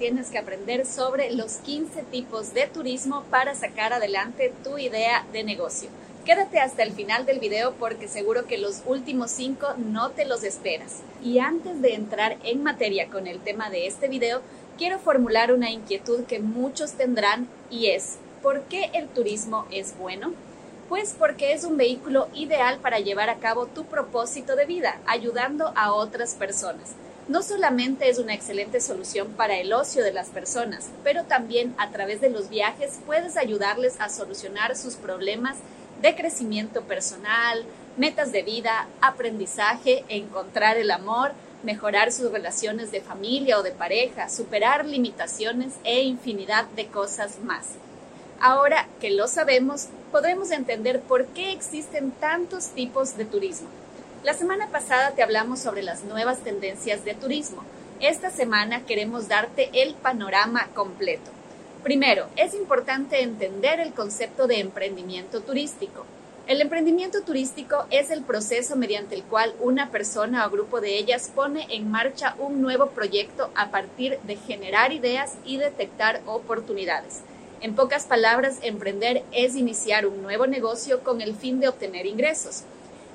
Tienes 0.00 0.30
que 0.30 0.38
aprender 0.38 0.86
sobre 0.86 1.30
los 1.30 1.56
15 1.56 2.04
tipos 2.04 2.54
de 2.54 2.66
turismo 2.66 3.22
para 3.30 3.54
sacar 3.54 3.92
adelante 3.92 4.50
tu 4.64 4.78
idea 4.78 5.26
de 5.30 5.44
negocio. 5.44 5.90
Quédate 6.24 6.58
hasta 6.58 6.82
el 6.82 6.92
final 6.92 7.26
del 7.26 7.38
video 7.38 7.74
porque 7.74 8.08
seguro 8.08 8.46
que 8.46 8.56
los 8.56 8.82
últimos 8.86 9.30
5 9.30 9.74
no 9.76 10.10
te 10.10 10.24
los 10.24 10.42
esperas. 10.42 11.00
Y 11.22 11.38
antes 11.38 11.82
de 11.82 11.94
entrar 11.94 12.38
en 12.44 12.62
materia 12.62 13.08
con 13.08 13.26
el 13.26 13.40
tema 13.40 13.68
de 13.68 13.86
este 13.86 14.08
video, 14.08 14.40
quiero 14.78 14.98
formular 14.98 15.52
una 15.52 15.70
inquietud 15.70 16.24
que 16.24 16.40
muchos 16.40 16.92
tendrán 16.92 17.46
y 17.70 17.88
es, 17.88 18.16
¿por 18.42 18.62
qué 18.62 18.90
el 18.94 19.06
turismo 19.08 19.66
es 19.70 19.96
bueno? 19.98 20.32
Pues 20.88 21.14
porque 21.18 21.52
es 21.52 21.64
un 21.64 21.76
vehículo 21.76 22.28
ideal 22.34 22.78
para 22.78 23.00
llevar 23.00 23.28
a 23.28 23.36
cabo 23.36 23.66
tu 23.66 23.84
propósito 23.84 24.56
de 24.56 24.64
vida, 24.64 24.98
ayudando 25.06 25.72
a 25.76 25.92
otras 25.92 26.34
personas 26.34 26.94
no 27.30 27.44
solamente 27.44 28.10
es 28.10 28.18
una 28.18 28.34
excelente 28.34 28.80
solución 28.80 29.28
para 29.36 29.56
el 29.56 29.72
ocio 29.72 30.02
de 30.02 30.12
las 30.12 30.30
personas, 30.30 30.88
pero 31.04 31.22
también 31.22 31.76
a 31.78 31.90
través 31.90 32.20
de 32.20 32.28
los 32.28 32.48
viajes 32.48 32.98
puedes 33.06 33.36
ayudarles 33.36 34.00
a 34.00 34.08
solucionar 34.08 34.76
sus 34.76 34.96
problemas 34.96 35.58
de 36.02 36.16
crecimiento 36.16 36.82
personal, 36.82 37.62
metas 37.96 38.32
de 38.32 38.42
vida, 38.42 38.88
aprendizaje, 39.00 40.04
encontrar 40.08 40.76
el 40.76 40.90
amor, 40.90 41.30
mejorar 41.62 42.10
sus 42.10 42.32
relaciones 42.32 42.90
de 42.90 43.00
familia 43.00 43.60
o 43.60 43.62
de 43.62 43.70
pareja, 43.70 44.28
superar 44.28 44.84
limitaciones 44.84 45.74
e 45.84 46.02
infinidad 46.02 46.64
de 46.74 46.88
cosas 46.88 47.38
más. 47.44 47.66
Ahora 48.40 48.88
que 49.00 49.10
lo 49.10 49.28
sabemos, 49.28 49.86
podremos 50.10 50.50
entender 50.50 51.00
por 51.00 51.26
qué 51.26 51.52
existen 51.52 52.10
tantos 52.10 52.70
tipos 52.70 53.16
de 53.16 53.24
turismo. 53.24 53.68
La 54.22 54.34
semana 54.34 54.66
pasada 54.66 55.12
te 55.12 55.22
hablamos 55.22 55.60
sobre 55.60 55.82
las 55.82 56.04
nuevas 56.04 56.40
tendencias 56.40 57.06
de 57.06 57.14
turismo. 57.14 57.64
Esta 58.00 58.28
semana 58.28 58.84
queremos 58.84 59.28
darte 59.28 59.70
el 59.72 59.94
panorama 59.94 60.68
completo. 60.74 61.30
Primero, 61.82 62.26
es 62.36 62.52
importante 62.52 63.22
entender 63.22 63.80
el 63.80 63.94
concepto 63.94 64.46
de 64.46 64.60
emprendimiento 64.60 65.40
turístico. 65.40 66.04
El 66.46 66.60
emprendimiento 66.60 67.22
turístico 67.22 67.86
es 67.88 68.10
el 68.10 68.22
proceso 68.22 68.76
mediante 68.76 69.14
el 69.14 69.22
cual 69.22 69.54
una 69.58 69.90
persona 69.90 70.46
o 70.46 70.50
grupo 70.50 70.82
de 70.82 70.98
ellas 70.98 71.30
pone 71.34 71.66
en 71.70 71.90
marcha 71.90 72.34
un 72.38 72.60
nuevo 72.60 72.88
proyecto 72.90 73.50
a 73.54 73.70
partir 73.70 74.18
de 74.24 74.36
generar 74.36 74.92
ideas 74.92 75.36
y 75.46 75.56
detectar 75.56 76.20
oportunidades. 76.26 77.22
En 77.62 77.74
pocas 77.74 78.04
palabras, 78.04 78.58
emprender 78.60 79.22
es 79.32 79.56
iniciar 79.56 80.06
un 80.06 80.20
nuevo 80.20 80.46
negocio 80.46 81.02
con 81.02 81.22
el 81.22 81.34
fin 81.34 81.58
de 81.58 81.68
obtener 81.68 82.04
ingresos. 82.04 82.64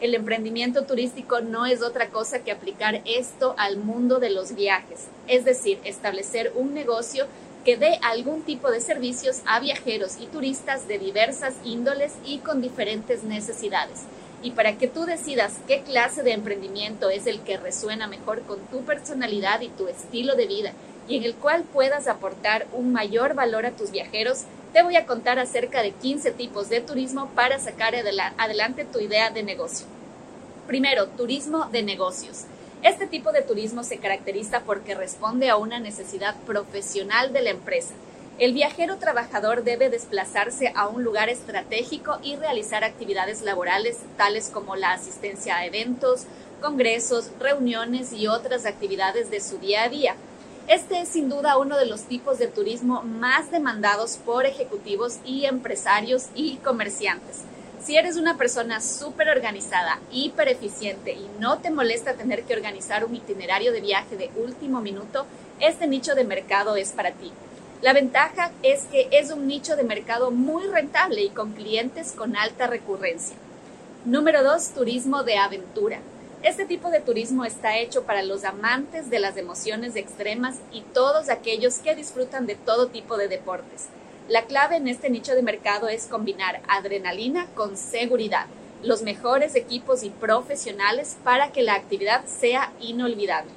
El 0.02 0.14
emprendimiento 0.14 0.84
turístico 0.84 1.40
no 1.40 1.66
es 1.66 1.82
otra 1.82 2.10
cosa 2.10 2.44
que 2.44 2.52
aplicar 2.52 3.02
esto 3.06 3.56
al 3.58 3.78
mundo 3.78 4.20
de 4.20 4.30
los 4.30 4.54
viajes, 4.54 5.08
es 5.28 5.46
decir, 5.46 5.80
establecer 5.86 6.52
un 6.56 6.74
negocio 6.74 7.28
que 7.64 7.78
dé 7.78 7.98
algún 8.02 8.44
tipo 8.44 8.70
de 8.70 8.82
servicios 8.82 9.42
a 9.46 9.60
viajeros 9.60 10.18
y 10.20 10.28
turistas 10.28 10.88
de 10.88 11.00
diversas 11.00 11.56
índoles 11.64 12.14
y 12.26 12.40
con 12.40 12.62
diferentes 12.62 13.24
necesidades. 13.24 14.04
Y 14.44 14.52
para 14.52 14.78
que 14.78 14.88
tú 14.88 15.06
decidas 15.06 15.54
qué 15.66 15.82
clase 15.82 16.24
de 16.24 16.34
emprendimiento 16.34 17.10
es 17.10 17.26
el 17.26 17.40
que 17.42 17.58
resuena 17.58 18.06
mejor 18.08 18.42
con 18.42 18.60
tu 18.68 18.84
personalidad 18.84 19.62
y 19.62 19.70
tu 19.70 19.88
estilo 19.88 20.36
de 20.36 20.46
vida 20.46 20.74
y 21.08 21.18
en 21.18 21.24
el 21.24 21.36
cual 21.36 21.64
puedas 21.64 22.08
aportar 22.08 22.68
un 22.74 22.92
mayor 22.92 23.34
valor 23.34 23.66
a 23.66 23.72
tus 23.72 23.92
viajeros, 23.92 24.44
te 24.76 24.84
voy 24.84 24.98
a 24.98 25.06
contar 25.06 25.40
acerca 25.40 25.82
de 25.82 25.92
15 25.92 26.32
tipos 26.32 26.68
de 26.68 26.82
turismo 26.82 27.30
para 27.30 27.60
sacar 27.60 27.96
adelante 27.96 28.84
tu 28.84 29.00
idea 29.00 29.30
de 29.30 29.42
negocio. 29.42 29.88
Primero, 30.68 31.08
turismo 31.08 31.70
de 31.72 31.82
negocios. 31.82 32.42
Este 32.84 33.08
tipo 33.08 33.32
de 33.32 33.42
turismo 33.42 33.86
se 33.86 34.00
caracteriza 34.00 34.64
porque 34.66 34.94
responde 34.94 35.50
a 35.50 35.56
una 35.56 35.80
necesidad 35.80 36.36
profesional 36.46 37.32
de 37.32 37.44
la 37.44 37.52
empresa. 37.52 37.94
El 38.38 38.52
viajero 38.52 38.98
trabajador 38.98 39.64
debe 39.64 39.90
desplazarse 39.90 40.74
a 40.76 40.90
un 40.90 41.06
lugar 41.06 41.30
estratégico 41.30 42.20
y 42.22 42.36
realizar 42.36 42.84
actividades 42.84 43.44
laborales 43.44 44.00
tales 44.18 44.50
como 44.50 44.76
la 44.76 44.92
asistencia 44.92 45.56
a 45.56 45.66
eventos, 45.66 46.26
congresos, 46.62 47.32
reuniones 47.40 48.12
y 48.12 48.28
otras 48.28 48.66
actividades 48.66 49.32
de 49.32 49.40
su 49.40 49.58
día 49.58 49.84
a 49.84 49.90
día 49.90 50.16
este 50.68 51.02
es 51.02 51.10
sin 51.10 51.30
duda 51.30 51.58
uno 51.58 51.78
de 51.78 51.86
los 51.86 52.04
tipos 52.04 52.40
de 52.40 52.48
turismo 52.48 53.04
más 53.04 53.52
demandados 53.52 54.18
por 54.18 54.48
ejecutivos 54.48 55.20
y 55.24 55.46
empresarios 55.46 56.28
y 56.34 56.58
comerciantes. 56.58 57.42
Si 57.84 57.98
eres 57.98 58.18
una 58.18 58.36
persona 58.36 58.82
súper 58.82 59.30
organizada, 59.30 60.00
hiper 60.12 60.50
eficiente 60.50 61.12
y 61.14 61.30
no 61.40 61.60
te 61.60 61.70
molesta 61.70 62.16
tener 62.16 62.44
que 62.44 62.56
organizar 62.56 63.06
un 63.06 63.16
itinerario 63.16 63.72
de 63.72 63.82
viaje 63.82 64.18
de 64.18 64.32
último 64.38 64.82
minuto, 64.82 65.28
este 65.60 65.86
nicho 65.86 66.16
de 66.16 66.24
mercado 66.24 66.78
es 66.78 66.94
para 66.94 67.12
ti. 67.12 67.32
La 67.84 67.94
ventaja 67.94 68.52
es 68.64 68.86
que 68.86 69.08
es 69.12 69.30
un 69.30 69.46
nicho 69.46 69.76
de 69.76 69.84
mercado 69.84 70.32
muy 70.32 70.66
rentable 70.66 71.22
y 71.22 71.30
con 71.30 71.52
clientes 71.54 72.14
con 72.14 72.36
alta 72.36 72.66
recurrencia. 72.66 73.36
Número 74.04 74.44
2. 74.44 74.70
Turismo 74.70 75.24
de 75.24 75.38
aventura. 75.38 76.00
Este 76.46 76.68
tipo 76.68 76.92
de 76.92 77.00
turismo 77.00 77.44
está 77.44 77.80
hecho 77.80 78.04
para 78.04 78.22
los 78.22 78.44
amantes 78.44 79.10
de 79.10 79.18
las 79.18 79.36
emociones 79.36 79.96
extremas 79.96 80.58
y 80.72 80.82
todos 80.82 81.30
aquellos 81.30 81.80
que 81.80 81.96
disfrutan 81.96 82.46
de 82.46 82.54
todo 82.54 82.90
tipo 82.90 83.18
de 83.18 83.28
deportes. 83.28 83.88
La 84.30 84.44
clave 84.44 84.76
en 84.76 84.88
este 84.88 85.10
nicho 85.10 85.34
de 85.34 85.42
mercado 85.42 85.88
es 85.88 86.06
combinar 86.06 86.62
adrenalina 86.68 87.48
con 87.56 87.76
seguridad, 87.76 88.46
los 88.84 89.02
mejores 89.02 89.56
equipos 89.56 90.04
y 90.04 90.12
profesionales 90.12 91.18
para 91.24 91.52
que 91.52 91.64
la 91.64 91.74
actividad 91.74 92.24
sea 92.28 92.72
inolvidable. 92.80 93.50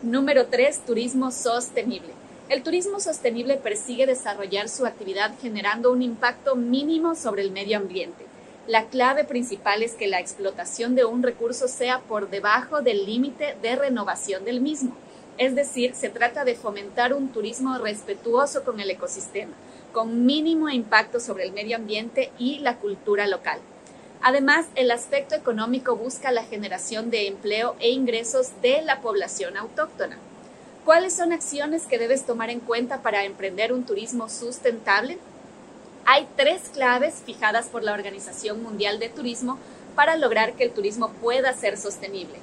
Número 0.00 0.46
3. 0.46 0.86
Turismo 0.86 1.32
sostenible. 1.32 2.14
El 2.48 2.62
turismo 2.62 2.98
sostenible 2.98 3.58
persigue 3.58 4.06
desarrollar 4.06 4.70
su 4.70 4.86
actividad 4.86 5.32
generando 5.42 5.92
un 5.92 6.00
impacto 6.00 6.56
mínimo 6.56 7.14
sobre 7.14 7.42
el 7.42 7.50
medio 7.50 7.76
ambiente 7.76 8.31
la 8.66 8.86
clave 8.86 9.24
principal 9.24 9.82
es 9.82 9.94
que 9.94 10.06
la 10.06 10.20
explotación 10.20 10.94
de 10.94 11.04
un 11.04 11.22
recurso 11.22 11.66
sea 11.66 11.98
por 11.98 12.30
debajo 12.30 12.80
del 12.80 13.06
límite 13.06 13.56
de 13.60 13.74
renovación 13.74 14.44
del 14.44 14.60
mismo. 14.60 14.96
Es 15.36 15.56
decir, 15.56 15.94
se 15.94 16.10
trata 16.10 16.44
de 16.44 16.54
fomentar 16.54 17.12
un 17.12 17.32
turismo 17.32 17.76
respetuoso 17.78 18.62
con 18.62 18.78
el 18.78 18.90
ecosistema, 18.90 19.52
con 19.92 20.26
mínimo 20.26 20.68
impacto 20.68 21.18
sobre 21.18 21.44
el 21.44 21.52
medio 21.52 21.76
ambiente 21.76 22.30
y 22.38 22.60
la 22.60 22.76
cultura 22.76 23.26
local. 23.26 23.58
Además, 24.22 24.66
el 24.76 24.92
aspecto 24.92 25.34
económico 25.34 25.96
busca 25.96 26.30
la 26.30 26.44
generación 26.44 27.10
de 27.10 27.26
empleo 27.26 27.74
e 27.80 27.90
ingresos 27.90 28.50
de 28.62 28.82
la 28.82 29.00
población 29.00 29.56
autóctona. 29.56 30.18
¿Cuáles 30.84 31.14
son 31.14 31.32
acciones 31.32 31.86
que 31.86 31.98
debes 31.98 32.24
tomar 32.24 32.50
en 32.50 32.60
cuenta 32.60 33.02
para 33.02 33.24
emprender 33.24 33.72
un 33.72 33.84
turismo 33.84 34.28
sustentable? 34.28 35.18
Hay 36.04 36.26
tres 36.36 36.62
claves 36.72 37.22
fijadas 37.24 37.66
por 37.66 37.84
la 37.84 37.92
Organización 37.92 38.62
Mundial 38.62 38.98
de 38.98 39.08
Turismo 39.08 39.58
para 39.94 40.16
lograr 40.16 40.54
que 40.54 40.64
el 40.64 40.72
turismo 40.72 41.10
pueda 41.20 41.52
ser 41.52 41.78
sostenible. 41.78 42.38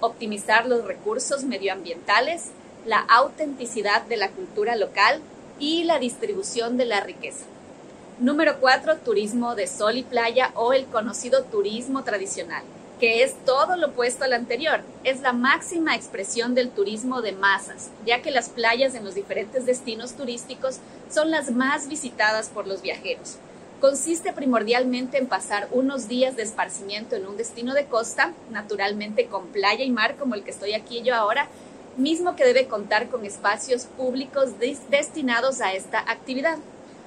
Optimizar 0.00 0.66
los 0.66 0.84
recursos 0.84 1.44
medioambientales, 1.44 2.50
la 2.84 2.98
autenticidad 2.98 4.02
de 4.02 4.16
la 4.16 4.30
cultura 4.30 4.74
local 4.74 5.20
y 5.60 5.84
la 5.84 6.00
distribución 6.00 6.76
de 6.76 6.86
la 6.86 7.00
riqueza. 7.00 7.44
Número 8.18 8.58
4. 8.58 8.96
Turismo 8.96 9.54
de 9.54 9.68
sol 9.68 9.96
y 9.96 10.02
playa 10.02 10.50
o 10.54 10.72
el 10.72 10.86
conocido 10.86 11.44
turismo 11.44 12.02
tradicional 12.02 12.64
es 13.04 13.34
todo 13.44 13.76
lo 13.76 13.88
opuesto 13.88 14.24
al 14.24 14.32
anterior. 14.32 14.80
Es 15.02 15.20
la 15.20 15.32
máxima 15.32 15.96
expresión 15.96 16.54
del 16.54 16.70
turismo 16.70 17.22
de 17.22 17.32
masas, 17.32 17.90
ya 18.06 18.22
que 18.22 18.30
las 18.30 18.48
playas 18.48 18.94
en 18.94 19.04
los 19.04 19.14
diferentes 19.14 19.66
destinos 19.66 20.12
turísticos 20.12 20.78
son 21.10 21.30
las 21.30 21.50
más 21.50 21.88
visitadas 21.88 22.48
por 22.48 22.66
los 22.66 22.82
viajeros. 22.82 23.36
Consiste 23.80 24.32
primordialmente 24.32 25.18
en 25.18 25.26
pasar 25.26 25.68
unos 25.72 26.08
días 26.08 26.36
de 26.36 26.44
esparcimiento 26.44 27.16
en 27.16 27.26
un 27.26 27.36
destino 27.36 27.74
de 27.74 27.86
costa, 27.86 28.32
naturalmente 28.50 29.26
con 29.26 29.48
playa 29.48 29.84
y 29.84 29.90
mar 29.90 30.16
como 30.16 30.34
el 30.34 30.44
que 30.44 30.52
estoy 30.52 30.74
aquí 30.74 31.02
yo 31.02 31.14
ahora, 31.14 31.48
mismo 31.96 32.36
que 32.36 32.44
debe 32.44 32.66
contar 32.66 33.08
con 33.08 33.24
espacios 33.24 33.84
públicos 33.84 34.50
destinados 34.88 35.60
a 35.60 35.74
esta 35.74 35.98
actividad. 35.98 36.58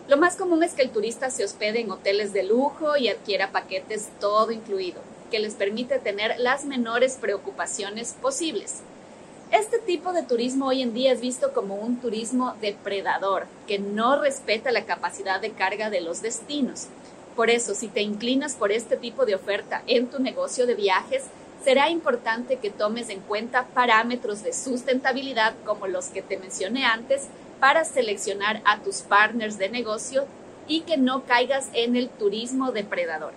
Lo 0.07 0.17
más 0.17 0.35
común 0.35 0.63
es 0.63 0.73
que 0.73 0.81
el 0.81 0.91
turista 0.91 1.29
se 1.29 1.43
hospede 1.43 1.79
en 1.79 1.91
hoteles 1.91 2.33
de 2.33 2.43
lujo 2.43 2.95
y 2.97 3.07
adquiera 3.07 3.51
paquetes 3.51 4.09
todo 4.19 4.51
incluido 4.51 5.01
que 5.29 5.39
les 5.39 5.53
permite 5.53 5.99
tener 5.99 6.39
las 6.39 6.65
menores 6.65 7.17
preocupaciones 7.19 8.13
posibles. 8.21 8.81
Este 9.51 9.79
tipo 9.79 10.11
de 10.11 10.23
turismo 10.23 10.67
hoy 10.67 10.81
en 10.81 10.93
día 10.93 11.13
es 11.13 11.21
visto 11.21 11.53
como 11.53 11.75
un 11.75 12.01
turismo 12.01 12.55
depredador, 12.59 13.45
que 13.65 13.79
no 13.79 14.21
respeta 14.21 14.71
la 14.71 14.85
capacidad 14.85 15.39
de 15.39 15.51
carga 15.51 15.89
de 15.89 16.01
los 16.01 16.21
destinos. 16.21 16.87
Por 17.35 17.49
eso, 17.49 17.73
si 17.73 17.87
te 17.87 18.01
inclinas 18.01 18.55
por 18.55 18.71
este 18.71 18.97
tipo 18.97 19.25
de 19.25 19.35
oferta 19.35 19.83
en 19.87 20.07
tu 20.07 20.19
negocio 20.19 20.65
de 20.65 20.75
viajes, 20.75 21.23
será 21.63 21.89
importante 21.89 22.57
que 22.57 22.69
tomes 22.69 23.09
en 23.09 23.21
cuenta 23.21 23.67
parámetros 23.73 24.43
de 24.43 24.53
sustentabilidad 24.53 25.53
como 25.65 25.87
los 25.87 26.07
que 26.07 26.21
te 26.21 26.37
mencioné 26.37 26.85
antes 26.85 27.27
para 27.59 27.85
seleccionar 27.85 28.61
a 28.65 28.79
tus 28.79 29.01
partners 29.01 29.57
de 29.57 29.69
negocio 29.69 30.25
y 30.67 30.81
que 30.81 30.97
no 30.97 31.23
caigas 31.23 31.69
en 31.73 31.95
el 31.95 32.09
turismo 32.09 32.71
depredador. 32.71 33.33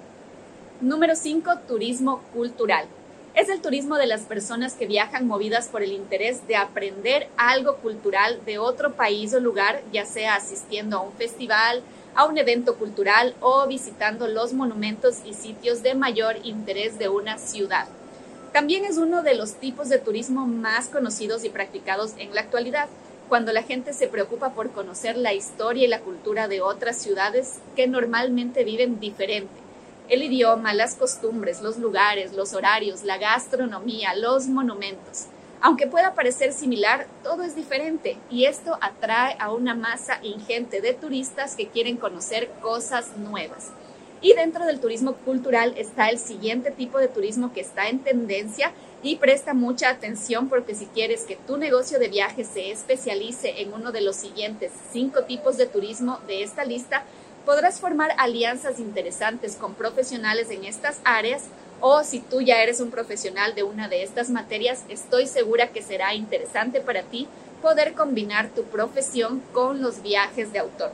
Número 0.81 1.15
5. 1.15 1.59
Turismo 1.69 2.23
cultural. 2.33 2.87
Es 3.35 3.51
el 3.51 3.61
turismo 3.61 3.97
de 3.97 4.07
las 4.07 4.23
personas 4.23 4.73
que 4.73 4.87
viajan 4.87 5.27
movidas 5.27 5.69
por 5.69 5.83
el 5.83 5.93
interés 5.93 6.49
de 6.49 6.57
aprender 6.57 7.29
algo 7.37 7.77
cultural 7.77 8.41
de 8.47 8.59
otro 8.59 8.95
país 8.95 9.35
o 9.35 9.41
lugar, 9.41 9.83
ya 9.93 10.07
sea 10.07 10.37
asistiendo 10.37 10.97
a 10.97 11.03
un 11.03 11.13
festival, 11.13 11.83
a 12.15 12.25
un 12.25 12.39
evento 12.39 12.77
cultural 12.77 13.35
o 13.43 13.67
visitando 13.67 14.27
los 14.27 14.55
monumentos 14.55 15.19
y 15.27 15.35
sitios 15.35 15.83
de 15.83 15.95
mayor 15.95 16.37
interés 16.45 16.99
de 16.99 17.11
una 17.11 17.37
ciudad. 17.37 17.87
También 18.55 18.87
es 18.87 18.97
uno 18.97 19.23
de 19.23 19.35
los 19.35 19.57
tipos 19.57 19.91
de 19.91 19.99
turismo 19.99 20.47
más 20.47 20.89
conocidos 20.89 21.45
y 21.45 21.51
practicados 21.51 22.15
en 22.17 22.35
la 22.35 22.41
actualidad, 22.41 22.89
cuando 23.29 23.53
la 23.53 23.65
gente 23.65 23.93
se 23.93 24.09
preocupa 24.09 24.55
por 24.55 24.71
conocer 24.71 25.19
la 25.19 25.35
historia 25.35 25.85
y 25.85 25.89
la 25.89 26.01
cultura 26.01 26.49
de 26.49 26.63
otras 26.63 26.97
ciudades 26.97 27.59
que 27.77 27.87
normalmente 27.87 28.65
viven 28.65 28.99
diferente. 28.99 29.70
El 30.11 30.25
idioma, 30.25 30.75
las 30.75 30.97
costumbres, 30.97 31.63
los 31.63 31.79
lugares, 31.79 32.33
los 32.33 32.53
horarios, 32.53 33.05
la 33.05 33.17
gastronomía, 33.17 34.17
los 34.17 34.49
monumentos. 34.49 35.27
Aunque 35.61 35.87
pueda 35.87 36.17
parecer 36.17 36.53
similar, 36.53 37.07
todo 37.23 37.45
es 37.45 37.55
diferente 37.55 38.17
y 38.29 38.47
esto 38.47 38.77
atrae 38.81 39.37
a 39.39 39.53
una 39.53 39.77
masa 39.77 40.19
ingente 40.25 40.81
de 40.81 40.95
turistas 40.95 41.55
que 41.55 41.69
quieren 41.69 41.97
conocer 41.97 42.51
cosas 42.61 43.17
nuevas. 43.19 43.69
Y 44.21 44.33
dentro 44.33 44.67
del 44.67 44.81
turismo 44.81 45.15
cultural 45.15 45.75
está 45.77 46.09
el 46.09 46.19
siguiente 46.19 46.73
tipo 46.73 46.99
de 46.99 47.07
turismo 47.07 47.53
que 47.53 47.61
está 47.61 47.89
en 47.89 48.01
tendencia 48.01 48.73
y 49.05 49.15
presta 49.15 49.55
mucha 49.55 49.91
atención 49.91 50.49
porque 50.49 50.75
si 50.75 50.87
quieres 50.87 51.23
que 51.23 51.37
tu 51.37 51.57
negocio 51.57 52.01
de 52.01 52.09
viajes 52.09 52.49
se 52.49 52.73
especialice 52.73 53.63
en 53.63 53.73
uno 53.73 53.93
de 53.93 54.01
los 54.01 54.17
siguientes 54.17 54.73
cinco 54.93 55.23
tipos 55.23 55.57
de 55.57 55.67
turismo 55.67 56.19
de 56.27 56.43
esta 56.43 56.65
lista, 56.65 57.05
podrás 57.45 57.81
formar 57.81 58.13
alianzas 58.19 58.79
interesantes 58.79 59.57
con 59.57 59.75
profesionales 59.75 60.51
en 60.51 60.65
estas 60.65 60.99
áreas 61.05 61.45
o 61.81 62.05
si 62.05 62.21
tú 62.21 62.41
ya 62.41 62.63
eres 62.63 62.81
un 62.81 62.91
profesional 62.91 63.55
de 63.55 63.63
una 63.63 63.89
de 63.89 64.03
estas 64.03 64.29
materias, 64.29 64.85
estoy 64.89 65.27
segura 65.27 65.69
que 65.69 65.83
será 65.83 66.15
interesante 66.15 66.81
para 66.81 67.03
ti 67.03 67.27
poder 67.63 67.95
combinar 67.95 68.51
tu 68.51 68.65
profesión 68.65 69.43
con 69.53 69.83
los 69.83 70.03
viajes 70.03 70.53
de 70.53 70.59
autor. 70.59 70.93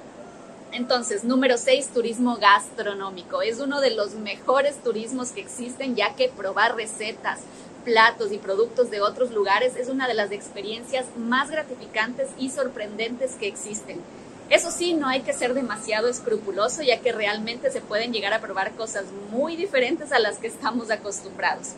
Entonces, 0.72 1.24
número 1.24 1.58
6, 1.58 1.88
turismo 1.88 2.36
gastronómico. 2.36 3.42
Es 3.42 3.60
uno 3.60 3.80
de 3.80 3.90
los 3.90 4.14
mejores 4.14 4.76
turismos 4.82 5.30
que 5.30 5.40
existen 5.40 5.96
ya 5.96 6.14
que 6.14 6.28
probar 6.28 6.76
recetas, 6.76 7.40
platos 7.86 8.32
y 8.32 8.38
productos 8.38 8.90
de 8.90 9.00
otros 9.00 9.30
lugares 9.30 9.76
es 9.76 9.88
una 9.88 10.08
de 10.08 10.14
las 10.14 10.32
experiencias 10.32 11.06
más 11.16 11.52
gratificantes 11.52 12.28
y 12.36 12.50
sorprendentes 12.50 13.36
que 13.36 13.46
existen. 13.46 14.00
Eso 14.48 14.70
sí, 14.70 14.94
no 14.94 15.08
hay 15.08 15.22
que 15.22 15.32
ser 15.32 15.54
demasiado 15.54 16.06
escrupuloso 16.06 16.82
ya 16.82 17.00
que 17.00 17.10
realmente 17.10 17.70
se 17.72 17.80
pueden 17.80 18.12
llegar 18.12 18.32
a 18.32 18.40
probar 18.40 18.72
cosas 18.72 19.06
muy 19.32 19.56
diferentes 19.56 20.12
a 20.12 20.20
las 20.20 20.38
que 20.38 20.46
estamos 20.46 20.90
acostumbrados. 20.90 21.72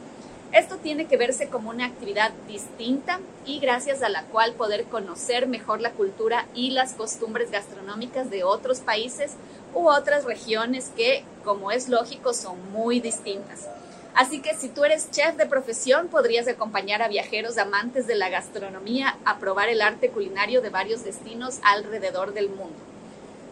Esto 0.53 0.77
tiene 0.77 1.07
que 1.07 1.17
verse 1.17 1.49
como 1.49 1.71
una 1.71 1.87
actividad 1.87 2.31
distinta 2.47 3.21
y 3.47 3.59
gracias 3.59 4.03
a 4.03 4.11
la 4.11 4.25
cual 4.25 4.53
poder 4.53 4.85
conocer 4.85 5.47
mejor 5.47 5.81
la 5.81 5.93
cultura 5.93 6.47
y 6.55 6.71
las 6.71 6.93
costumbres 6.93 7.51
gastronómicas 7.51 8.29
de 8.29 8.45
otros 8.45 8.81
países 8.81 9.33
u 9.75 9.89
otras 9.89 10.25
regiones 10.25 10.91
que, 10.95 11.25
como 11.45 11.71
es 11.71 11.89
lógico, 11.89 12.35
son 12.35 12.73
muy 12.73 13.01
distintas. 13.01 13.67
Así 14.15 14.41
que 14.41 14.55
si 14.55 14.69
tú 14.69 14.85
eres 14.85 15.11
chef 15.11 15.37
de 15.37 15.47
profesión, 15.47 16.09
podrías 16.09 16.49
acompañar 16.49 17.03
a 17.03 17.09
viajeros 17.09 17.59
amantes 17.59 18.07
de 18.07 18.17
la 18.17 18.29
gastronomía 18.29 19.17
a 19.25 19.39
probar 19.39 19.69
el 19.69 19.81
arte 19.81 20.11
culinario 20.11 20.61
de 20.61 20.71
varios 20.71 21.05
destinos 21.05 21.61
alrededor 21.63 22.35
del 22.35 22.49
mundo. 22.49 22.77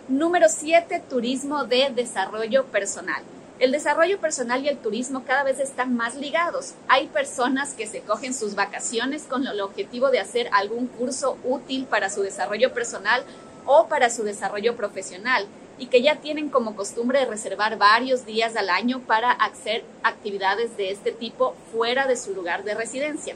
Número 0.09 0.47
7. 0.49 1.03
Turismo 1.09 1.65
de 1.65 1.91
desarrollo 1.95 2.65
personal. 2.67 3.23
El 3.59 3.73
desarrollo 3.73 4.21
personal 4.21 4.63
y 4.63 4.69
el 4.69 4.77
turismo 4.77 5.25
cada 5.25 5.43
vez 5.43 5.61
están 5.61 5.97
más 5.97 6.15
ligados. 6.15 6.75
Hay 6.89 7.07
personas 7.07 7.73
que 7.73 7.87
se 7.87 8.03
cogen 8.03 8.35
sus 8.35 8.55
vacaciones 8.55 9.23
con 9.23 9.47
el 9.47 9.61
objetivo 9.61 10.11
de 10.11 10.21
hacer 10.21 10.49
algún 10.53 10.89
curso 10.89 11.39
útil 11.43 11.87
para 11.87 12.11
su 12.11 12.23
desarrollo 12.23 12.75
personal 12.75 13.25
o 13.65 13.89
para 13.89 14.11
su 14.11 14.25
desarrollo 14.25 14.77
profesional 14.77 15.47
y 15.79 15.87
que 15.87 16.03
ya 16.03 16.17
tienen 16.17 16.49
como 16.49 16.75
costumbre 16.75 17.25
reservar 17.25 17.77
varios 17.79 18.25
días 18.25 18.57
al 18.57 18.71
año 18.71 19.01
para 19.01 19.31
hacer 19.31 19.85
actividades 20.03 20.77
de 20.77 20.91
este 20.91 21.13
tipo 21.13 21.55
fuera 21.73 22.07
de 22.07 22.17
su 22.17 22.35
lugar 22.35 22.65
de 22.65 22.75
residencia. 22.75 23.35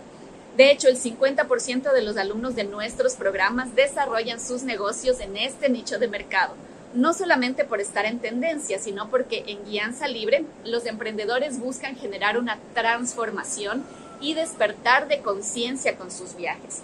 De 0.57 0.71
hecho, 0.71 0.89
el 0.89 1.01
50% 1.01 1.93
de 1.93 2.03
los 2.03 2.17
alumnos 2.17 2.55
de 2.55 2.65
nuestros 2.65 3.15
programas 3.15 3.75
desarrollan 3.75 4.41
sus 4.41 4.63
negocios 4.63 5.21
en 5.21 5.37
este 5.37 5.69
nicho 5.69 5.99
de 5.99 6.09
mercado, 6.09 6.55
no 6.93 7.15
solamente 7.15 7.65
por 7.65 7.81
estar 7.81 8.05
en 8.05 8.19
tendencia, 8.19 8.79
sino 8.79 9.11
porque 9.11 9.45
en 9.47 9.65
Guianza 9.65 10.09
Libre 10.09 10.45
los 10.65 10.87
emprendedores 10.87 11.61
buscan 11.61 11.95
generar 11.97 12.37
una 12.37 12.59
transformación 12.75 13.85
y 14.21 14.35
despertar 14.35 15.09
de 15.09 15.21
conciencia 15.21 15.97
con 15.97 16.11
sus 16.11 16.37
viajes 16.37 16.83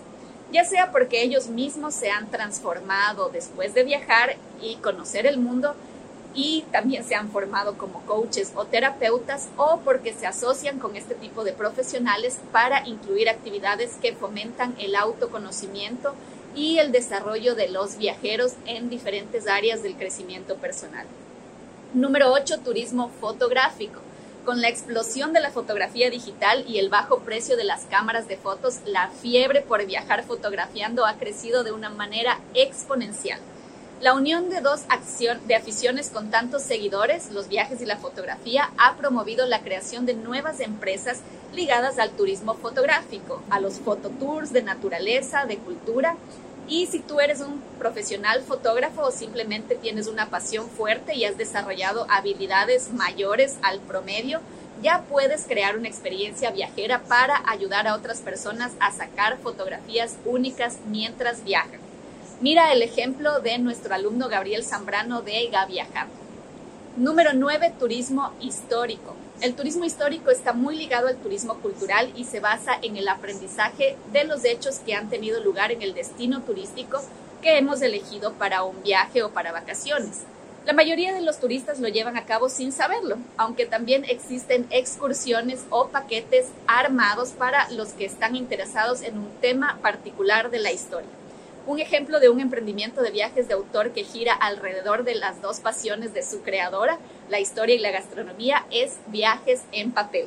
ya 0.52 0.64
sea 0.64 0.92
porque 0.92 1.22
ellos 1.22 1.48
mismos 1.48 1.94
se 1.94 2.10
han 2.10 2.30
transformado 2.30 3.30
después 3.30 3.74
de 3.74 3.84
viajar 3.84 4.36
y 4.60 4.76
conocer 4.76 5.26
el 5.26 5.38
mundo 5.38 5.74
y 6.34 6.64
también 6.70 7.02
se 7.02 7.14
han 7.14 7.30
formado 7.30 7.78
como 7.78 8.02
coaches 8.02 8.52
o 8.54 8.66
terapeutas 8.66 9.48
o 9.56 9.80
porque 9.84 10.12
se 10.12 10.26
asocian 10.26 10.78
con 10.78 10.94
este 10.94 11.14
tipo 11.14 11.44
de 11.44 11.52
profesionales 11.52 12.38
para 12.52 12.86
incluir 12.86 13.28
actividades 13.28 13.94
que 14.02 14.14
fomentan 14.14 14.74
el 14.78 14.94
autoconocimiento 14.94 16.14
y 16.54 16.78
el 16.78 16.92
desarrollo 16.92 17.54
de 17.54 17.68
los 17.68 17.96
viajeros 17.96 18.52
en 18.66 18.90
diferentes 18.90 19.48
áreas 19.48 19.82
del 19.82 19.96
crecimiento 19.96 20.56
personal. 20.56 21.06
Número 21.94 22.32
8, 22.32 22.60
turismo 22.60 23.10
fotográfico. 23.20 24.00
Con 24.46 24.62
la 24.62 24.68
explosión 24.68 25.32
de 25.32 25.40
la 25.40 25.50
fotografía 25.50 26.08
digital 26.08 26.64
y 26.68 26.78
el 26.78 26.88
bajo 26.88 27.18
precio 27.18 27.56
de 27.56 27.64
las 27.64 27.84
cámaras 27.86 28.28
de 28.28 28.36
fotos, 28.36 28.76
la 28.86 29.08
fiebre 29.08 29.60
por 29.60 29.84
viajar 29.84 30.22
fotografiando 30.22 31.04
ha 31.04 31.14
crecido 31.14 31.64
de 31.64 31.72
una 31.72 31.90
manera 31.90 32.38
exponencial. 32.54 33.40
La 34.00 34.14
unión 34.14 34.48
de 34.48 34.60
dos 34.60 34.82
de 35.48 35.56
aficiones 35.56 36.10
con 36.10 36.30
tantos 36.30 36.62
seguidores, 36.62 37.32
los 37.32 37.48
viajes 37.48 37.82
y 37.82 37.86
la 37.86 37.96
fotografía, 37.96 38.70
ha 38.78 38.94
promovido 38.94 39.46
la 39.46 39.62
creación 39.62 40.06
de 40.06 40.14
nuevas 40.14 40.60
empresas 40.60 41.22
ligadas 41.52 41.98
al 41.98 42.10
turismo 42.10 42.54
fotográfico, 42.54 43.42
a 43.50 43.58
los 43.58 43.80
fototours 43.80 44.52
de 44.52 44.62
naturaleza, 44.62 45.46
de 45.46 45.56
cultura 45.56 46.16
y 46.68 46.86
si 46.86 46.98
tú 47.00 47.20
eres 47.20 47.40
un 47.40 47.60
profesional 47.78 48.42
fotógrafo 48.42 49.02
o 49.02 49.10
simplemente 49.10 49.76
tienes 49.76 50.08
una 50.08 50.30
pasión 50.30 50.68
fuerte 50.68 51.14
y 51.14 51.24
has 51.24 51.36
desarrollado 51.36 52.06
habilidades 52.10 52.92
mayores 52.92 53.56
al 53.62 53.80
promedio, 53.80 54.40
ya 54.82 55.02
puedes 55.08 55.46
crear 55.46 55.78
una 55.78 55.88
experiencia 55.88 56.50
viajera 56.50 57.02
para 57.02 57.42
ayudar 57.46 57.86
a 57.86 57.94
otras 57.94 58.18
personas 58.18 58.72
a 58.80 58.92
sacar 58.92 59.38
fotografías 59.38 60.16
únicas 60.24 60.78
mientras 60.86 61.44
viajan. 61.44 61.80
Mira 62.40 62.72
el 62.72 62.82
ejemplo 62.82 63.40
de 63.40 63.58
nuestro 63.58 63.94
alumno 63.94 64.28
Gabriel 64.28 64.62
Zambrano 64.62 65.22
de 65.22 65.48
Gaviajar. 65.50 66.08
Número 66.96 67.32
9, 67.32 67.72
turismo 67.78 68.32
histórico. 68.40 69.14
El 69.42 69.54
turismo 69.54 69.84
histórico 69.84 70.30
está 70.30 70.54
muy 70.54 70.76
ligado 70.76 71.08
al 71.08 71.16
turismo 71.18 71.60
cultural 71.60 72.10
y 72.16 72.24
se 72.24 72.40
basa 72.40 72.72
en 72.80 72.96
el 72.96 73.06
aprendizaje 73.06 73.98
de 74.10 74.24
los 74.24 74.44
hechos 74.46 74.78
que 74.78 74.94
han 74.94 75.10
tenido 75.10 75.42
lugar 75.44 75.72
en 75.72 75.82
el 75.82 75.92
destino 75.92 76.40
turístico 76.40 77.02
que 77.42 77.58
hemos 77.58 77.82
elegido 77.82 78.32
para 78.32 78.62
un 78.62 78.82
viaje 78.82 79.22
o 79.22 79.32
para 79.32 79.52
vacaciones. 79.52 80.22
La 80.64 80.72
mayoría 80.72 81.12
de 81.12 81.20
los 81.20 81.38
turistas 81.38 81.80
lo 81.80 81.88
llevan 81.88 82.16
a 82.16 82.24
cabo 82.24 82.48
sin 82.48 82.72
saberlo, 82.72 83.18
aunque 83.36 83.66
también 83.66 84.06
existen 84.08 84.66
excursiones 84.70 85.64
o 85.68 85.88
paquetes 85.88 86.46
armados 86.66 87.28
para 87.30 87.70
los 87.70 87.90
que 87.90 88.06
están 88.06 88.36
interesados 88.36 89.02
en 89.02 89.18
un 89.18 89.30
tema 89.42 89.78
particular 89.82 90.50
de 90.50 90.60
la 90.60 90.72
historia. 90.72 91.10
Un 91.66 91.78
ejemplo 91.78 92.20
de 92.20 92.30
un 92.30 92.40
emprendimiento 92.40 93.02
de 93.02 93.10
viajes 93.10 93.48
de 93.48 93.54
autor 93.54 93.92
que 93.92 94.02
gira 94.02 94.32
alrededor 94.32 95.04
de 95.04 95.14
las 95.14 95.42
dos 95.42 95.60
pasiones 95.60 96.14
de 96.14 96.22
su 96.22 96.42
creadora, 96.42 96.98
la 97.28 97.40
historia 97.40 97.74
y 97.74 97.78
la 97.78 97.90
gastronomía, 97.90 98.66
es 98.70 98.98
Viajes 99.08 99.62
en 99.72 99.92
Papel. 99.92 100.26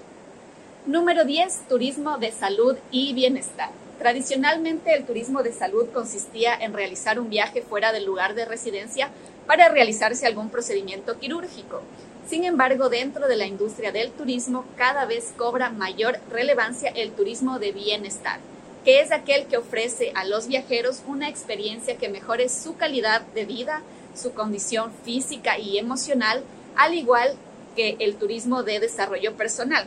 Número 0.86 1.25
10. 1.25 1.68
Turismo 1.68 2.18
de 2.18 2.32
salud 2.32 2.77
y 2.91 3.13
bienestar. 3.13 3.70
Tradicionalmente 4.00 4.94
el 4.94 5.06
turismo 5.06 5.44
de 5.44 5.51
salud 5.51 5.88
consistía 5.94 6.56
en 6.56 6.74
realizar 6.74 7.20
un 7.20 7.29
viaje 7.29 7.62
fuera 7.62 7.91
del 7.91 8.06
lugar 8.06 8.34
de 8.34 8.46
residencia 8.46 9.10
para 9.46 9.70
realizarse 9.70 10.25
algún 10.25 10.50
procedimiento 10.50 11.20
quirúrgico. 11.20 11.82
Sin 12.27 12.46
embargo, 12.46 12.89
dentro 12.89 13.27
de 13.27 13.36
la 13.36 13.46
industria 13.46 13.91
del 13.91 14.12
turismo 14.12 14.65
cada 14.77 15.06
vez 15.06 15.34
cobra 15.36 15.70
mayor 15.70 16.20
relevancia 16.32 16.89
el 16.89 17.12
turismo 17.12 17.60
de 17.60 17.72
bienestar 17.72 18.39
que 18.84 19.01
es 19.01 19.12
aquel 19.12 19.46
que 19.48 19.58
ofrece 19.58 20.12
a 20.15 20.25
los 20.25 20.48
viajeros 20.48 21.03
una 21.06 21.29
experiencia 21.29 21.98
que 21.98 22.10
mejore 22.10 22.50
su 22.50 22.77
calidad 22.77 23.22
de 23.36 23.46
vida, 23.46 23.82
su 24.15 24.34
condición 24.34 24.91
física 25.03 25.58
y 25.58 25.77
emocional, 25.77 26.44
al 26.80 26.94
igual 26.94 27.36
que 27.76 27.98
el 28.00 28.16
turismo 28.16 28.64
de 28.64 28.80
desarrollo 28.80 29.34
personal. 29.36 29.86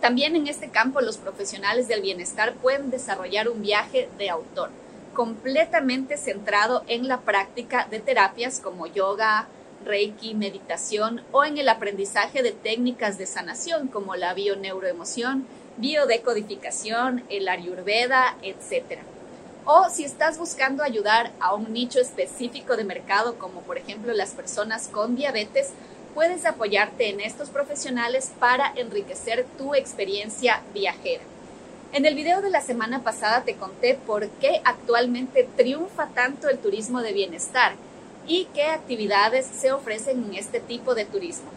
También 0.00 0.36
en 0.36 0.46
este 0.46 0.70
campo 0.70 1.00
los 1.00 1.16
profesionales 1.16 1.88
del 1.88 2.02
bienestar 2.02 2.54
pueden 2.54 2.90
desarrollar 2.90 3.48
un 3.48 3.62
viaje 3.62 4.08
de 4.16 4.30
autor, 4.30 4.70
completamente 5.12 6.16
centrado 6.16 6.84
en 6.86 7.08
la 7.08 7.22
práctica 7.22 7.88
de 7.90 7.98
terapias 7.98 8.60
como 8.60 8.86
yoga, 8.86 9.48
reiki, 9.84 10.34
meditación 10.34 11.20
o 11.32 11.44
en 11.44 11.58
el 11.58 11.68
aprendizaje 11.68 12.44
de 12.44 12.52
técnicas 12.52 13.18
de 13.18 13.26
sanación 13.26 13.88
como 13.88 14.14
la 14.14 14.34
bioneuroemoción, 14.34 15.44
biodecodificación, 15.78 17.24
el 17.28 17.48
ayurveda, 17.48 18.36
etc. 18.42 19.00
O 19.64 19.88
si 19.90 20.04
estás 20.04 20.38
buscando 20.38 20.84
ayudar 20.84 21.32
a 21.40 21.54
un 21.54 21.72
nicho 21.72 21.98
específico 21.98 22.76
de 22.76 22.84
mercado 22.84 23.36
como 23.36 23.62
por 23.62 23.78
ejemplo 23.78 24.12
las 24.12 24.30
personas 24.30 24.86
con 24.86 25.16
diabetes, 25.16 25.72
puedes 26.14 26.46
apoyarte 26.46 27.10
en 27.10 27.20
estos 27.20 27.50
profesionales 27.50 28.30
para 28.38 28.72
enriquecer 28.76 29.44
tu 29.58 29.74
experiencia 29.74 30.62
viajera. 30.72 31.22
En 31.92 32.06
el 32.06 32.14
video 32.14 32.40
de 32.40 32.50
la 32.50 32.60
semana 32.60 33.02
pasada 33.02 33.42
te 33.42 33.56
conté 33.56 33.94
por 33.94 34.28
qué 34.28 34.60
actualmente 34.64 35.48
triunfa 35.56 36.06
tanto 36.08 36.48
el 36.48 36.58
turismo 36.58 37.02
de 37.02 37.12
bienestar 37.12 37.74
y 38.26 38.46
qué 38.54 38.64
actividades 38.64 39.46
se 39.46 39.72
ofrecen 39.72 40.24
en 40.24 40.34
este 40.34 40.60
tipo 40.60 40.94
de 40.94 41.04
turismo. 41.04 41.50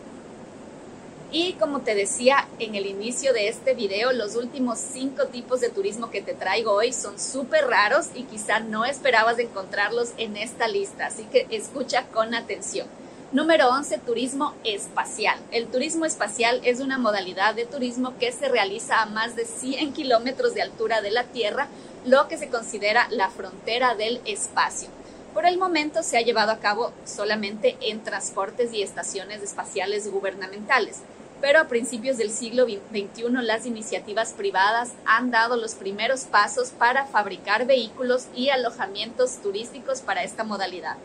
Y 1.31 1.53
como 1.53 1.81
te 1.81 1.93
decía 1.93 2.47
en 2.59 2.75
el 2.75 2.85
inicio 2.85 3.33
de 3.33 3.49
este 3.49 3.73
video, 3.73 4.13
los 4.13 4.35
últimos 4.35 4.79
cinco 4.79 5.25
tipos 5.25 5.59
de 5.59 5.69
turismo 5.69 6.09
que 6.09 6.21
te 6.21 6.33
traigo 6.33 6.71
hoy 6.71 6.93
son 6.93 7.19
súper 7.19 7.67
raros 7.67 8.07
y 8.15 8.23
quizá 8.23 8.59
no 8.59 8.85
esperabas 8.85 9.37
encontrarlos 9.37 10.11
en 10.17 10.37
esta 10.37 10.67
lista, 10.67 11.07
así 11.07 11.23
que 11.23 11.45
escucha 11.49 12.03
con 12.13 12.33
atención. 12.33 12.87
Número 13.33 13.67
11, 13.67 13.97
turismo 13.97 14.53
espacial. 14.63 15.37
El 15.51 15.67
turismo 15.67 16.05
espacial 16.05 16.61
es 16.63 16.79
una 16.79 16.97
modalidad 16.97 17.55
de 17.55 17.65
turismo 17.65 18.17
que 18.17 18.31
se 18.31 18.47
realiza 18.47 19.01
a 19.01 19.05
más 19.05 19.35
de 19.35 19.43
100 19.43 19.91
kilómetros 19.91 20.53
de 20.53 20.61
altura 20.61 21.01
de 21.01 21.11
la 21.11 21.25
Tierra, 21.25 21.67
lo 22.05 22.29
que 22.29 22.37
se 22.37 22.47
considera 22.47 23.09
la 23.09 23.29
frontera 23.29 23.95
del 23.95 24.21
espacio. 24.23 24.87
Por 25.33 25.45
el 25.45 25.57
momento 25.57 26.03
se 26.03 26.17
ha 26.17 26.21
llevado 26.21 26.53
a 26.53 26.59
cabo 26.59 26.93
solamente 27.03 27.75
en 27.81 28.01
transportes 28.01 28.71
y 28.71 28.81
estaciones 28.81 29.43
espaciales 29.43 30.09
gubernamentales, 30.09 30.99
pero 31.41 31.59
a 31.59 31.67
principios 31.67 32.15
del 32.15 32.31
siglo 32.31 32.63
XXI 32.63 33.23
las 33.43 33.65
iniciativas 33.65 34.31
privadas 34.31 34.93
han 35.03 35.31
dado 35.31 35.57
los 35.57 35.75
primeros 35.75 36.21
pasos 36.21 36.69
para 36.69 37.05
fabricar 37.05 37.65
vehículos 37.67 38.27
y 38.33 38.51
alojamientos 38.51 39.41
turísticos 39.41 39.99
para 39.99 40.23
esta 40.23 40.45
modalidad. 40.45 40.95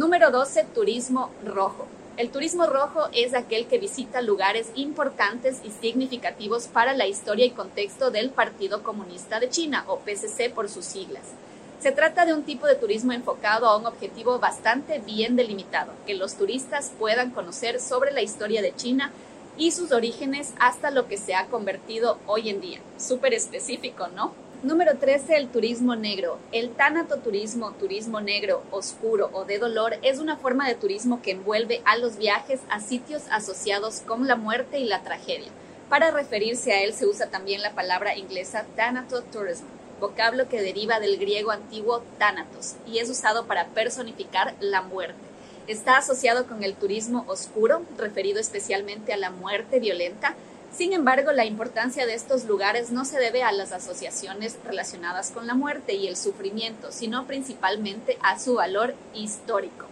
Número 0.00 0.30
12. 0.30 0.64
Turismo 0.74 1.30
rojo. 1.44 1.86
El 2.16 2.30
turismo 2.30 2.64
rojo 2.64 3.10
es 3.12 3.34
aquel 3.34 3.66
que 3.66 3.78
visita 3.78 4.22
lugares 4.22 4.70
importantes 4.74 5.60
y 5.62 5.70
significativos 5.70 6.68
para 6.68 6.94
la 6.94 7.06
historia 7.06 7.44
y 7.44 7.50
contexto 7.50 8.10
del 8.10 8.30
Partido 8.30 8.82
Comunista 8.82 9.40
de 9.40 9.50
China, 9.50 9.84
o 9.88 9.98
PCC 9.98 10.54
por 10.54 10.70
sus 10.70 10.86
siglas. 10.86 11.24
Se 11.80 11.92
trata 11.92 12.24
de 12.24 12.32
un 12.32 12.44
tipo 12.44 12.66
de 12.66 12.76
turismo 12.76 13.12
enfocado 13.12 13.66
a 13.66 13.76
un 13.76 13.84
objetivo 13.84 14.38
bastante 14.38 15.00
bien 15.00 15.36
delimitado, 15.36 15.92
que 16.06 16.14
los 16.14 16.32
turistas 16.32 16.92
puedan 16.98 17.32
conocer 17.32 17.78
sobre 17.78 18.10
la 18.10 18.22
historia 18.22 18.62
de 18.62 18.74
China 18.74 19.12
y 19.58 19.72
sus 19.72 19.92
orígenes 19.92 20.54
hasta 20.58 20.90
lo 20.90 21.08
que 21.08 21.18
se 21.18 21.34
ha 21.34 21.48
convertido 21.48 22.16
hoy 22.26 22.48
en 22.48 22.62
día. 22.62 22.80
Súper 22.96 23.34
específico, 23.34 24.08
¿no? 24.08 24.32
Número 24.62 24.98
13, 24.98 25.36
el 25.38 25.48
turismo 25.48 25.96
negro. 25.96 26.36
El 26.52 26.68
tanatoturismo, 26.72 27.72
turismo 27.72 28.20
negro, 28.20 28.62
oscuro 28.70 29.30
o 29.32 29.46
de 29.46 29.58
dolor 29.58 29.94
es 30.02 30.18
una 30.18 30.36
forma 30.36 30.68
de 30.68 30.74
turismo 30.74 31.22
que 31.22 31.30
envuelve 31.30 31.80
a 31.86 31.96
los 31.96 32.18
viajes 32.18 32.60
a 32.68 32.78
sitios 32.80 33.22
asociados 33.30 34.00
con 34.00 34.28
la 34.28 34.36
muerte 34.36 34.78
y 34.78 34.84
la 34.84 35.02
tragedia. 35.02 35.50
Para 35.88 36.10
referirse 36.10 36.74
a 36.74 36.82
él 36.82 36.92
se 36.92 37.06
usa 37.06 37.30
también 37.30 37.62
la 37.62 37.72
palabra 37.72 38.18
inglesa 38.18 38.66
thanatotourism, 38.76 39.64
vocablo 39.98 40.46
que 40.50 40.60
deriva 40.60 41.00
del 41.00 41.16
griego 41.16 41.52
antiguo 41.52 42.02
thanatos 42.18 42.74
y 42.86 42.98
es 42.98 43.08
usado 43.08 43.46
para 43.46 43.68
personificar 43.68 44.54
la 44.60 44.82
muerte. 44.82 45.16
Está 45.68 45.96
asociado 45.96 46.46
con 46.46 46.64
el 46.64 46.74
turismo 46.74 47.24
oscuro, 47.28 47.80
referido 47.96 48.38
especialmente 48.38 49.14
a 49.14 49.16
la 49.16 49.30
muerte 49.30 49.80
violenta, 49.80 50.34
sin 50.72 50.92
embargo, 50.92 51.32
la 51.32 51.44
importancia 51.44 52.06
de 52.06 52.14
estos 52.14 52.44
lugares 52.44 52.90
no 52.90 53.04
se 53.04 53.18
debe 53.18 53.42
a 53.42 53.52
las 53.52 53.72
asociaciones 53.72 54.56
relacionadas 54.64 55.30
con 55.30 55.46
la 55.46 55.54
muerte 55.54 55.94
y 55.94 56.06
el 56.06 56.16
sufrimiento, 56.16 56.92
sino 56.92 57.26
principalmente 57.26 58.18
a 58.22 58.38
su 58.38 58.54
valor 58.54 58.94
histórico. 59.12 59.86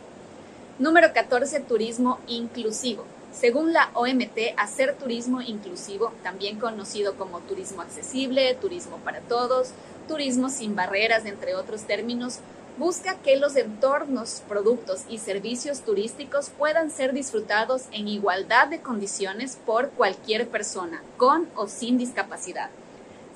Número 0.79 1.13
14. 1.13 1.61
Turismo 1.61 2.21
inclusivo. 2.29 3.05
Según 3.33 3.73
la 3.73 3.91
OMT, 3.95 4.55
hacer 4.57 4.97
turismo 4.97 5.43
inclusivo, 5.43 6.13
también 6.23 6.59
conocido 6.59 7.17
como 7.17 7.41
turismo 7.41 7.83
accesible, 7.83 8.55
turismo 8.55 8.99
para 8.99 9.21
todos, 9.21 9.71
turismo 10.07 10.49
sin 10.49 10.77
barreras, 10.77 11.27
entre 11.27 11.55
otros 11.55 11.83
términos, 11.83 12.39
busca 12.79 13.17
que 13.17 13.37
los 13.37 13.57
entornos, 13.57 14.43
productos 14.49 15.03
y 15.09 15.19
servicios 15.19 15.81
turísticos 15.81 16.51
puedan 16.51 16.91
ser 16.93 17.13
disfrutados 17.13 17.87
en 17.91 18.07
igualdad 18.07 18.69
de 18.69 18.81
condiciones 18.81 19.59
por 19.67 19.91
cualquier 19.91 20.49
persona, 20.49 21.03
con 21.17 21.49
o 21.57 21.67
sin 21.67 21.99
discapacidad. 21.99 22.71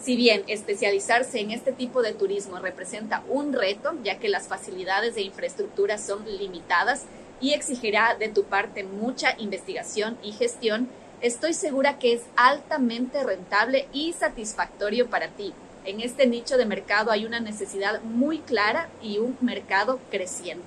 Si 0.00 0.16
bien 0.16 0.44
especializarse 0.46 1.40
en 1.40 1.50
este 1.50 1.72
tipo 1.72 2.02
de 2.02 2.12
turismo 2.12 2.58
representa 2.58 3.24
un 3.28 3.52
reto, 3.52 3.94
ya 4.04 4.18
que 4.18 4.28
las 4.28 4.46
facilidades 4.46 5.16
de 5.16 5.22
infraestructura 5.22 5.98
son 5.98 6.24
limitadas 6.24 7.04
y 7.40 7.52
exigirá 7.52 8.14
de 8.14 8.28
tu 8.28 8.44
parte 8.44 8.84
mucha 8.84 9.34
investigación 9.38 10.18
y 10.22 10.32
gestión, 10.32 10.88
estoy 11.20 11.54
segura 11.54 11.98
que 11.98 12.14
es 12.14 12.22
altamente 12.36 13.24
rentable 13.24 13.88
y 13.92 14.12
satisfactorio 14.12 15.10
para 15.10 15.28
ti 15.28 15.52
en 15.84 16.00
este 16.00 16.26
nicho 16.26 16.56
de 16.56 16.66
mercado 16.66 17.10
hay 17.10 17.24
una 17.26 17.40
necesidad 17.40 18.02
muy 18.02 18.38
clara 18.38 18.88
y 19.02 19.18
un 19.18 19.36
mercado 19.40 19.98
creciente. 20.10 20.64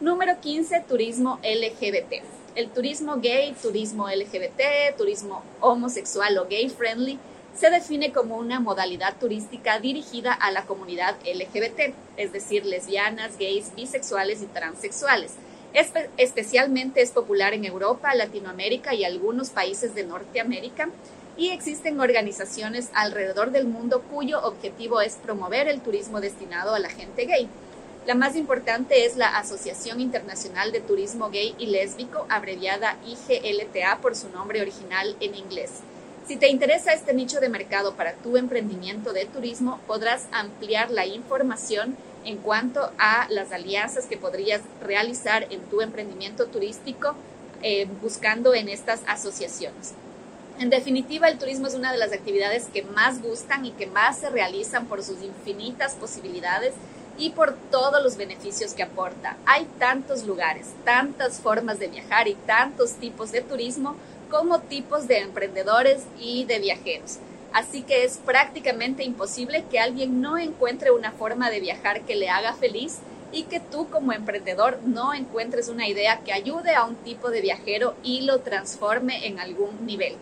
Número 0.00 0.40
15, 0.40 0.84
turismo 0.86 1.40
LGBT. 1.42 2.22
El 2.54 2.68
turismo 2.70 3.16
gay, 3.16 3.54
turismo 3.60 4.08
LGBT, 4.08 4.96
turismo 4.96 5.42
homosexual 5.60 6.36
o 6.38 6.46
gay 6.46 6.68
friendly 6.68 7.18
se 7.56 7.70
define 7.70 8.12
como 8.12 8.36
una 8.36 8.60
modalidad 8.60 9.16
turística 9.18 9.80
dirigida 9.80 10.34
a 10.34 10.50
la 10.50 10.66
comunidad 10.66 11.16
LGBT, 11.24 11.94
es 12.18 12.32
decir, 12.32 12.66
lesbianas, 12.66 13.38
gays, 13.38 13.74
bisexuales 13.74 14.42
y 14.42 14.46
transexuales. 14.46 15.32
especialmente 16.16 17.02
es 17.02 17.10
popular 17.10 17.54
en 17.54 17.64
Europa, 17.64 18.14
Latinoamérica 18.14 18.94
y 18.94 19.04
algunos 19.04 19.50
países 19.50 19.94
de 19.94 20.04
Norteamérica 20.04 20.90
y 21.36 21.50
existen 21.50 22.00
organizaciones 22.00 22.88
alrededor 22.94 23.50
del 23.50 23.66
mundo 23.66 24.02
cuyo 24.02 24.42
objetivo 24.42 25.00
es 25.00 25.16
promover 25.16 25.68
el 25.68 25.80
turismo 25.80 26.20
destinado 26.20 26.74
a 26.74 26.78
la 26.78 26.88
gente 26.88 27.26
gay. 27.26 27.48
La 28.06 28.14
más 28.14 28.36
importante 28.36 29.04
es 29.04 29.16
la 29.16 29.36
Asociación 29.36 30.00
Internacional 30.00 30.70
de 30.70 30.80
Turismo 30.80 31.28
Gay 31.28 31.56
y 31.58 31.66
Lésbico, 31.66 32.24
abreviada 32.28 32.96
IGLTA 33.04 33.98
por 34.00 34.14
su 34.14 34.28
nombre 34.30 34.62
original 34.62 35.16
en 35.18 35.34
inglés. 35.34 35.80
Si 36.26 36.36
te 36.36 36.48
interesa 36.48 36.92
este 36.92 37.14
nicho 37.14 37.40
de 37.40 37.48
mercado 37.48 37.94
para 37.94 38.14
tu 38.14 38.36
emprendimiento 38.36 39.12
de 39.12 39.26
turismo, 39.26 39.80
podrás 39.86 40.26
ampliar 40.30 40.90
la 40.90 41.06
información 41.06 41.96
en 42.24 42.38
cuanto 42.38 42.92
a 42.98 43.26
las 43.28 43.52
alianzas 43.52 44.06
que 44.06 44.16
podrías 44.16 44.60
realizar 44.80 45.46
en 45.50 45.60
tu 45.62 45.80
emprendimiento 45.80 46.46
turístico 46.46 47.14
eh, 47.62 47.88
buscando 48.00 48.54
en 48.54 48.68
estas 48.68 49.00
asociaciones. 49.06 49.94
En 50.58 50.70
definitiva, 50.70 51.28
el 51.28 51.38
turismo 51.38 51.66
es 51.66 51.74
una 51.74 51.92
de 51.92 51.98
las 51.98 52.14
actividades 52.14 52.68
que 52.72 52.82
más 52.82 53.20
gustan 53.20 53.66
y 53.66 53.72
que 53.72 53.86
más 53.86 54.20
se 54.20 54.30
realizan 54.30 54.86
por 54.86 55.02
sus 55.02 55.22
infinitas 55.22 55.94
posibilidades 55.94 56.72
y 57.18 57.30
por 57.30 57.54
todos 57.70 58.02
los 58.02 58.16
beneficios 58.16 58.72
que 58.72 58.82
aporta. 58.82 59.36
Hay 59.44 59.66
tantos 59.78 60.24
lugares, 60.24 60.68
tantas 60.82 61.40
formas 61.40 61.78
de 61.78 61.88
viajar 61.88 62.26
y 62.26 62.34
tantos 62.34 62.92
tipos 62.92 63.32
de 63.32 63.42
turismo 63.42 63.96
como 64.30 64.60
tipos 64.60 65.06
de 65.06 65.18
emprendedores 65.18 66.04
y 66.18 66.46
de 66.46 66.58
viajeros. 66.58 67.18
Así 67.52 67.82
que 67.82 68.04
es 68.04 68.16
prácticamente 68.16 69.04
imposible 69.04 69.66
que 69.70 69.78
alguien 69.78 70.22
no 70.22 70.38
encuentre 70.38 70.90
una 70.90 71.12
forma 71.12 71.50
de 71.50 71.60
viajar 71.60 72.02
que 72.06 72.16
le 72.16 72.30
haga 72.30 72.54
feliz 72.54 73.00
y 73.30 73.42
que 73.42 73.60
tú 73.60 73.90
como 73.90 74.12
emprendedor 74.12 74.78
no 74.86 75.12
encuentres 75.12 75.68
una 75.68 75.86
idea 75.86 76.20
que 76.24 76.32
ayude 76.32 76.74
a 76.74 76.84
un 76.84 76.96
tipo 76.96 77.30
de 77.30 77.42
viajero 77.42 77.94
y 78.02 78.22
lo 78.22 78.40
transforme 78.40 79.26
en 79.26 79.38
algún 79.38 79.84
nivel. 79.84 80.16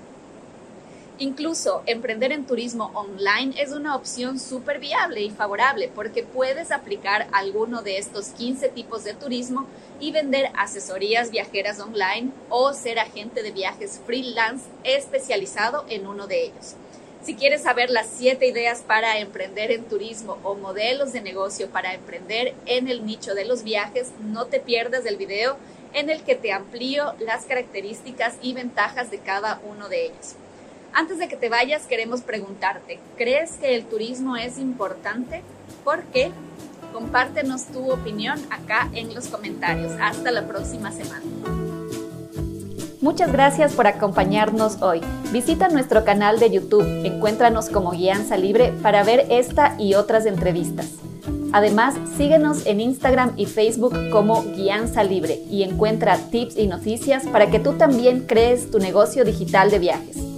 Incluso 1.18 1.84
emprender 1.86 2.32
en 2.32 2.44
turismo 2.44 2.90
online 2.92 3.54
es 3.62 3.70
una 3.70 3.94
opción 3.94 4.40
súper 4.40 4.80
viable 4.80 5.22
y 5.22 5.30
favorable 5.30 5.88
porque 5.94 6.24
puedes 6.24 6.72
aplicar 6.72 7.28
alguno 7.30 7.82
de 7.82 7.98
estos 7.98 8.30
15 8.30 8.68
tipos 8.70 9.04
de 9.04 9.14
turismo 9.14 9.68
y 10.00 10.10
vender 10.10 10.50
asesorías 10.58 11.30
viajeras 11.30 11.78
online 11.78 12.32
o 12.48 12.72
ser 12.72 12.98
agente 12.98 13.44
de 13.44 13.52
viajes 13.52 14.00
freelance 14.04 14.64
especializado 14.82 15.84
en 15.88 16.08
uno 16.08 16.26
de 16.26 16.46
ellos. 16.46 16.74
Si 17.22 17.36
quieres 17.36 17.62
saber 17.62 17.90
las 17.90 18.08
siete 18.08 18.48
ideas 18.48 18.82
para 18.82 19.20
emprender 19.20 19.70
en 19.70 19.84
turismo 19.84 20.38
o 20.42 20.56
modelos 20.56 21.12
de 21.12 21.20
negocio 21.20 21.70
para 21.70 21.94
emprender 21.94 22.54
en 22.66 22.88
el 22.88 23.06
nicho 23.06 23.34
de 23.34 23.44
los 23.44 23.62
viajes, 23.62 24.10
no 24.20 24.46
te 24.46 24.58
pierdas 24.58 25.06
el 25.06 25.16
video 25.16 25.56
en 25.92 26.10
el 26.10 26.24
que 26.24 26.34
te 26.34 26.52
amplío 26.52 27.14
las 27.20 27.44
características 27.44 28.34
y 28.42 28.52
ventajas 28.52 29.12
de 29.12 29.20
cada 29.20 29.60
uno 29.64 29.88
de 29.88 30.06
ellos. 30.06 30.34
Antes 30.96 31.18
de 31.18 31.26
que 31.26 31.36
te 31.36 31.48
vayas, 31.48 31.86
queremos 31.86 32.20
preguntarte, 32.20 33.00
¿crees 33.16 33.54
que 33.54 33.74
el 33.74 33.84
turismo 33.84 34.36
es 34.36 34.58
importante? 34.58 35.42
¿Por 35.82 36.04
qué? 36.04 36.30
Compártenos 36.92 37.66
tu 37.66 37.90
opinión 37.90 38.40
acá 38.48 38.88
en 38.94 39.12
los 39.12 39.26
comentarios. 39.26 39.90
Hasta 40.00 40.30
la 40.30 40.46
próxima 40.46 40.92
semana. 40.92 41.24
Muchas 43.00 43.32
gracias 43.32 43.72
por 43.74 43.88
acompañarnos 43.88 44.82
hoy. 44.82 45.00
Visita 45.32 45.66
nuestro 45.66 46.04
canal 46.04 46.38
de 46.38 46.52
YouTube, 46.52 46.86
encuéntranos 47.04 47.70
como 47.70 47.90
Guianza 47.90 48.36
Libre 48.36 48.72
para 48.80 49.02
ver 49.02 49.26
esta 49.30 49.74
y 49.80 49.94
otras 49.94 50.26
entrevistas. 50.26 50.92
Además, 51.52 51.96
síguenos 52.16 52.66
en 52.66 52.80
Instagram 52.80 53.32
y 53.36 53.46
Facebook 53.46 53.94
como 54.10 54.44
Guianza 54.44 55.02
Libre 55.02 55.40
y 55.50 55.64
encuentra 55.64 56.18
tips 56.18 56.56
y 56.56 56.68
noticias 56.68 57.24
para 57.26 57.50
que 57.50 57.58
tú 57.58 57.72
también 57.72 58.20
crees 58.28 58.70
tu 58.70 58.78
negocio 58.78 59.24
digital 59.24 59.72
de 59.72 59.80
viajes. 59.80 60.33